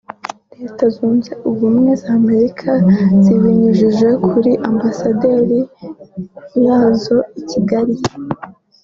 [0.59, 2.69] Leta zunze ubumwe za Amerika
[3.23, 5.31] zibinyujije kuri Ambasade
[6.65, 7.95] yazo i Kigali